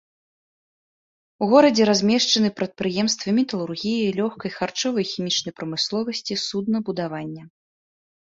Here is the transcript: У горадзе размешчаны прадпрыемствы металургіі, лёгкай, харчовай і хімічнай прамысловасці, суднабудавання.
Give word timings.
У 1.45 1.47
горадзе 1.51 1.83
размешчаны 1.89 2.49
прадпрыемствы 2.61 3.29
металургіі, 3.39 4.07
лёгкай, 4.19 4.51
харчовай 4.57 5.03
і 5.09 5.09
хімічнай 5.11 5.53
прамысловасці, 5.59 6.41
суднабудавання. 6.47 7.43